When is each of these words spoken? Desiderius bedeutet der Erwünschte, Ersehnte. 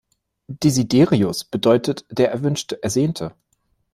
Desiderius 0.47 1.45
bedeutet 1.45 2.07
der 2.09 2.31
Erwünschte, 2.31 2.81
Ersehnte. 2.81 3.35